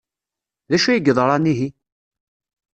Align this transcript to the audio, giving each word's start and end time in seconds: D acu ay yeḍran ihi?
D 0.69 0.71
acu 0.75 0.87
ay 0.89 0.99
yeḍran 1.05 1.51
ihi? 1.51 1.69